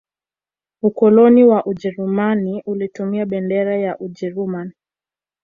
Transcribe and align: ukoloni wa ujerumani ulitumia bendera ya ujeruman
ukoloni 0.81 1.43
wa 1.43 1.65
ujerumani 1.65 2.61
ulitumia 2.65 3.25
bendera 3.25 3.77
ya 3.77 3.99
ujeruman 3.99 4.71